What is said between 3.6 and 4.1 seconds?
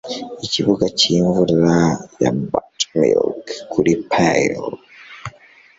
kuri